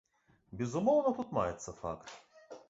[0.61, 2.17] Безумоўна, тут маецца факт.